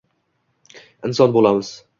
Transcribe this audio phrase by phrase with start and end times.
[1.11, 1.75] Inson bo’lamiz.